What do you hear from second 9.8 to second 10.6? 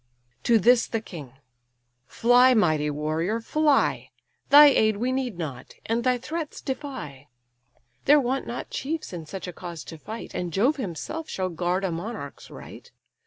to fight, And